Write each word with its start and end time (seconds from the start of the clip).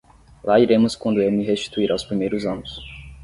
lá 0.43 0.59
iremos 0.59 0.95
quando 0.95 1.21
eu 1.21 1.31
me 1.31 1.43
restituir 1.45 1.91
aos 1.91 2.03
primeiros 2.03 2.43
anos 2.43 2.79